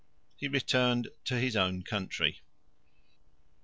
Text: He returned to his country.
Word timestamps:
He 0.35 0.47
returned 0.47 1.09
to 1.25 1.37
his 1.37 1.53
country. 1.85 2.41